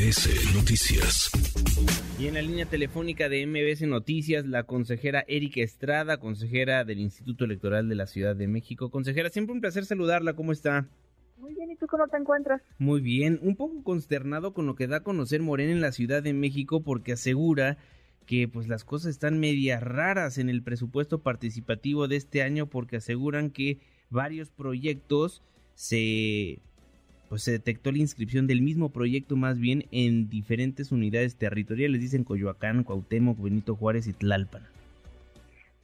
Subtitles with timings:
[0.00, 1.30] MBS Noticias.
[2.18, 7.44] Y en la línea telefónica de MBS Noticias, la consejera Erika Estrada, consejera del Instituto
[7.44, 8.90] Electoral de la Ciudad de México.
[8.90, 10.32] Consejera, siempre un placer saludarla.
[10.32, 10.88] ¿Cómo está?
[11.36, 12.62] Muy bien, ¿y tú cómo te encuentras?
[12.78, 16.22] Muy bien, un poco consternado con lo que da a conocer Morena en la Ciudad
[16.22, 17.76] de México porque asegura
[18.24, 22.96] que pues las cosas están medias raras en el presupuesto participativo de este año porque
[22.96, 25.42] aseguran que varios proyectos
[25.74, 26.62] se
[27.30, 32.24] pues se detectó la inscripción del mismo proyecto más bien en diferentes unidades territoriales, dicen
[32.24, 34.64] Coyoacán, Cuauhtémoc, Benito Juárez y Tlalpan.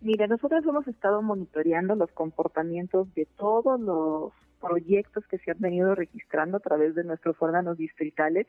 [0.01, 5.95] Mira, nosotros hemos estado monitoreando los comportamientos de todos los proyectos que se han venido
[5.95, 8.49] registrando a través de nuestros órganos distritales.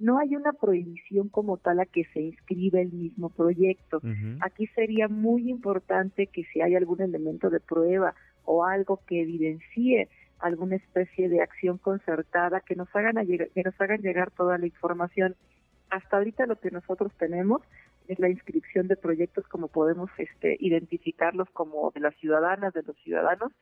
[0.00, 4.02] No hay una prohibición como tal a que se inscriba el mismo proyecto.
[4.40, 10.08] Aquí sería muy importante que si hay algún elemento de prueba o algo que evidencie
[10.42, 15.36] alguna especie de acción concertada que nos hagan que nos hagan llegar toda la información.
[15.90, 17.62] Hasta ahorita lo que nosotros tenemos
[18.08, 22.96] es la inscripción de proyectos como podemos este, identificarlos como de las ciudadanas, de los
[22.98, 23.52] ciudadanos,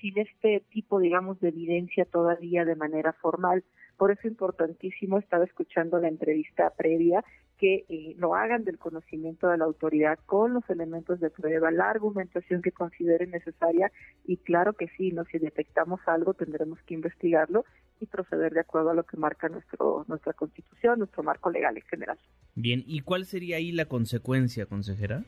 [0.00, 3.64] sin este tipo, digamos, de evidencia todavía de manera formal.
[3.96, 7.24] Por eso es importantísimo, estaba escuchando la entrevista previa
[7.64, 11.88] que eh, lo hagan del conocimiento de la autoridad con los elementos de prueba, la
[11.88, 13.90] argumentación que consideren necesaria
[14.26, 17.64] y claro que sí, no si detectamos algo tendremos que investigarlo
[18.00, 21.84] y proceder de acuerdo a lo que marca nuestro nuestra Constitución, nuestro marco legal en
[21.84, 22.18] general.
[22.54, 25.24] Bien, ¿y cuál sería ahí la consecuencia, consejera?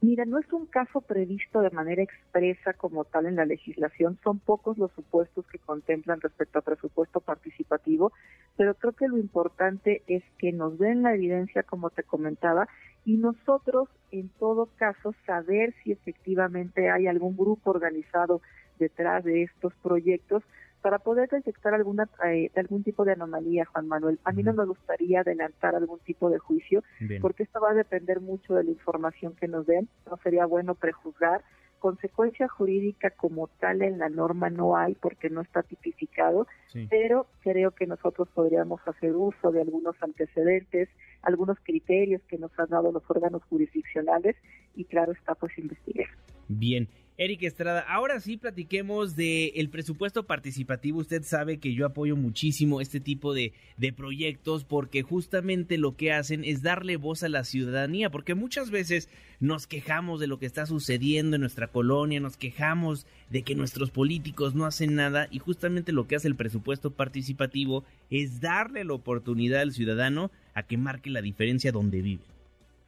[0.00, 4.38] Mira, no es un caso previsto de manera expresa como tal en la legislación, son
[4.38, 8.12] pocos los supuestos que contemplan respecto a presupuesto participativo,
[8.56, 12.68] pero creo que lo importante es que nos den la evidencia, como te comentaba,
[13.04, 18.40] y nosotros, en todo caso, saber si efectivamente hay algún grupo organizado
[18.78, 20.44] detrás de estos proyectos
[20.80, 24.18] para poder detectar alguna eh, algún tipo de anomalía, Juan Manuel.
[24.24, 26.82] A mí no me gustaría adelantar algún tipo de juicio,
[27.20, 29.88] porque esto va a depender mucho de la información que nos den.
[30.08, 31.42] No sería bueno prejuzgar.
[31.78, 36.48] Consecuencia jurídica como tal en la norma no hay porque no está tipificado,
[36.90, 40.88] pero creo que nosotros podríamos hacer uso de algunos antecedentes,
[41.22, 44.34] algunos criterios que nos han dado los órganos jurisdiccionales
[44.74, 46.08] y claro está pues investigar.
[46.48, 46.88] Bien,
[47.20, 51.00] Eric Estrada, ahora sí platiquemos del el presupuesto participativo.
[51.00, 53.52] Usted sabe que yo apoyo muchísimo este tipo de
[53.96, 59.08] proyectos porque justamente lo que hacen es darle voz a la ciudadanía, porque muchas veces
[59.40, 63.90] nos quejamos de lo que está sucediendo en nuestra colonia, nos quejamos de que nuestros
[63.90, 68.94] políticos no hacen nada y justamente lo que hace el presupuesto participativo es darle la
[68.94, 72.37] oportunidad al ciudadano a que marque la diferencia donde vive.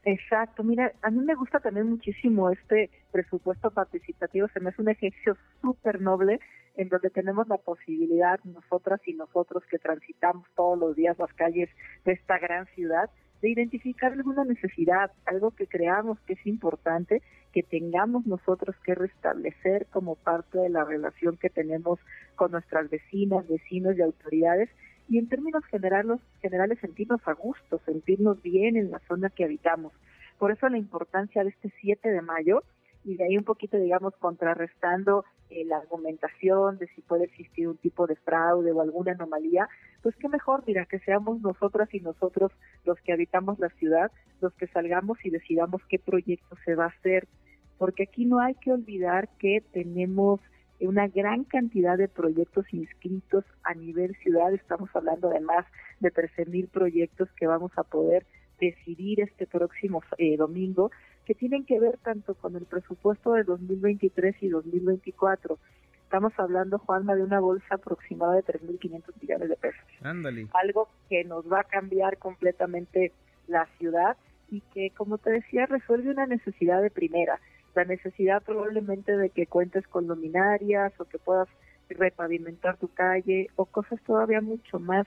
[0.03, 4.89] Exacto, mira, a mí me gusta también muchísimo este presupuesto participativo, se me hace un
[4.89, 6.41] ejercicio súper noble
[6.77, 11.69] en donde tenemos la posibilidad, nosotras y nosotros que transitamos todos los días las calles
[12.07, 13.11] de esta gran ciudad,
[13.43, 17.23] de identificar alguna necesidad, algo que creamos que es importante,
[17.53, 21.99] que tengamos nosotros que restablecer como parte de la relación que tenemos
[22.37, 24.71] con nuestras vecinas, vecinos y autoridades
[25.11, 29.93] y en términos generales, generales sentirnos a gusto, sentirnos bien en la zona que habitamos.
[30.39, 32.63] Por eso la importancia de este 7 de mayo
[33.05, 37.77] y de ahí un poquito, digamos, contrarrestando eh, la argumentación de si puede existir un
[37.77, 39.69] tipo de fraude o alguna anomalía,
[40.01, 42.53] pues qué mejor, mira, que seamos nosotras y nosotros
[42.85, 46.95] los que habitamos la ciudad, los que salgamos y decidamos qué proyecto se va a
[46.97, 47.27] hacer,
[47.79, 50.41] porque aquí no hay que olvidar que tenemos
[50.87, 54.53] una gran cantidad de proyectos inscritos a nivel ciudad.
[54.53, 55.67] Estamos hablando de más
[56.01, 58.27] de 13 mil proyectos que vamos a poder
[58.61, 60.91] decidir este próximo eh, domingo,
[61.25, 65.59] que tienen que ver tanto con el presupuesto de 2023 y 2024.
[66.05, 69.81] Estamos hablando, Juanma, de una bolsa aproximada de 3.500 millones de pesos.
[70.03, 70.49] Ándale.
[70.55, 73.13] Algo que nos va a cambiar completamente
[73.47, 74.17] la ciudad
[74.51, 77.39] y que, como te decía, resuelve una necesidad de primera
[77.75, 81.49] la necesidad probablemente de que cuentes con luminarias o que puedas
[81.89, 85.07] repavimentar tu calle o cosas todavía mucho más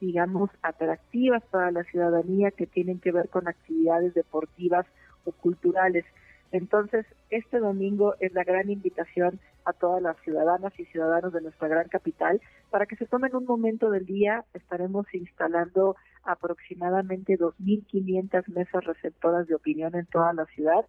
[0.00, 4.86] digamos atractivas para la ciudadanía que tienen que ver con actividades deportivas
[5.24, 6.04] o culturales.
[6.52, 11.68] Entonces, este domingo es la gran invitación a todas las ciudadanas y ciudadanos de nuestra
[11.68, 12.40] gran capital
[12.70, 14.44] para que se tomen un momento del día.
[14.52, 20.84] Estaremos instalando aproximadamente 2.500 mesas receptoras de opinión en toda la ciudad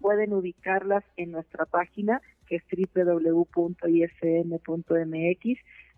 [0.00, 2.64] pueden ubicarlas en nuestra página que es
[2.94, 3.84] www.ism.mx.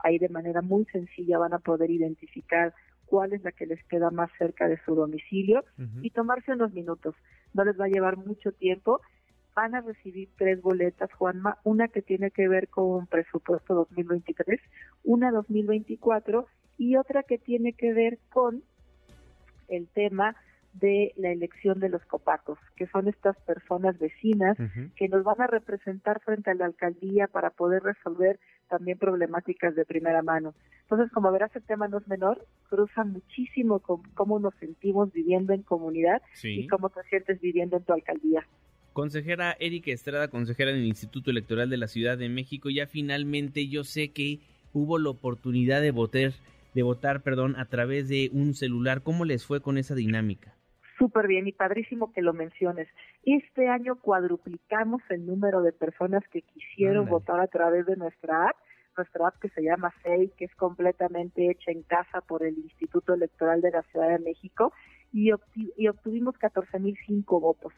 [0.04, 2.74] Ahí de manera muy sencilla van a poder identificar
[3.06, 5.64] cuál es la que les queda más cerca de su domicilio
[6.02, 7.14] y tomarse unos minutos.
[7.54, 9.00] No les va a llevar mucho tiempo.
[9.54, 14.60] Van a recibir tres boletas, Juanma, una que tiene que ver con presupuesto 2023,
[15.04, 16.46] una 2024
[16.78, 18.62] y otra que tiene que ver con
[19.68, 20.36] el tema
[20.72, 24.56] de la elección de los copacos, que son estas personas vecinas
[24.96, 29.84] que nos van a representar frente a la alcaldía para poder resolver también problemáticas de
[29.84, 30.54] primera mano.
[30.82, 35.52] Entonces, como verás, el tema no es menor, cruza muchísimo con cómo nos sentimos viviendo
[35.52, 38.46] en comunidad y cómo te sientes viviendo en tu alcaldía.
[38.92, 43.84] Consejera Erika Estrada, consejera del Instituto Electoral de la Ciudad de México, ya finalmente yo
[43.84, 44.40] sé que
[44.72, 46.32] hubo la oportunidad de votar,
[46.74, 49.02] de votar, perdón, a través de un celular.
[49.02, 50.54] ¿Cómo les fue con esa dinámica?
[51.02, 52.86] Súper bien y padrísimo que lo menciones.
[53.24, 58.56] Este año cuadruplicamos el número de personas que quisieron votar a través de nuestra app,
[58.96, 63.14] nuestra app que se llama SEI, que es completamente hecha en casa por el Instituto
[63.14, 64.72] Electoral de la Ciudad de México,
[65.12, 65.32] y,
[65.76, 67.72] y obtuvimos 14.005 votos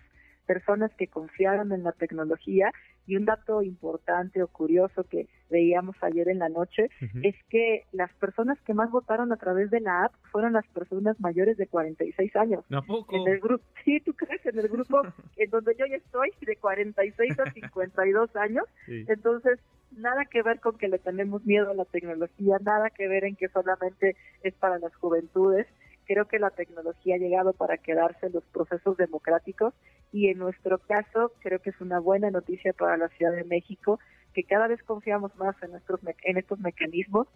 [0.47, 2.73] personas que confiaron en la tecnología
[3.07, 6.89] y un dato importante o curioso que veíamos ayer en la noche
[7.23, 11.21] es que las personas que más votaron a través de la app fueron las personas
[11.21, 12.65] mayores de 46 años.
[12.71, 13.15] ¿A poco?
[13.15, 15.03] En el grupo, sí, tú crees, en el grupo
[15.37, 18.65] en donde yo ya estoy, de 46 a 52 años.
[18.87, 19.61] Entonces,
[19.97, 23.37] nada que ver con que le tenemos miedo a la tecnología, nada que ver en
[23.37, 25.67] que solamente es para las juventudes.
[26.07, 29.75] Creo que la tecnología ha llegado para quedarse en los procesos democráticos
[30.13, 33.99] y en nuestro caso creo que es una buena noticia para la Ciudad de México
[34.35, 37.29] que cada vez confiamos más en, nuestros, en estos mecanismos.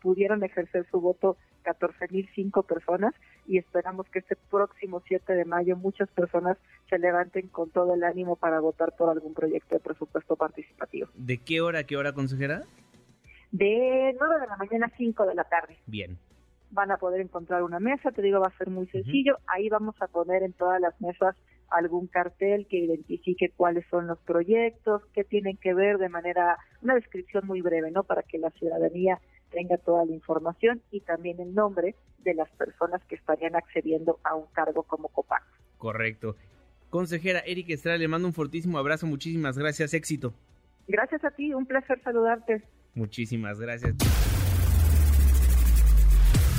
[0.00, 3.14] Pudieron ejercer su voto 14.005 personas
[3.46, 8.04] y esperamos que este próximo 7 de mayo muchas personas se levanten con todo el
[8.04, 11.08] ánimo para votar por algún proyecto de presupuesto participativo.
[11.14, 12.62] ¿De qué hora a qué hora, consejera?
[13.50, 15.78] De 9 de la mañana a 5 de la tarde.
[15.86, 16.18] Bien
[16.74, 19.38] van a poder encontrar una mesa, te digo, va a ser muy sencillo.
[19.46, 21.36] Ahí vamos a poner en todas las mesas
[21.70, 26.94] algún cartel que identifique cuáles son los proyectos, qué tienen que ver de manera, una
[26.94, 28.04] descripción muy breve, ¿no?
[28.04, 33.02] Para que la ciudadanía tenga toda la información y también el nombre de las personas
[33.08, 35.42] que estarían accediendo a un cargo como COPAC.
[35.78, 36.36] Correcto.
[36.90, 40.34] Consejera Erika Estrada, le mando un fortísimo abrazo, muchísimas gracias, éxito.
[40.86, 42.62] Gracias a ti, un placer saludarte.
[42.94, 43.96] Muchísimas gracias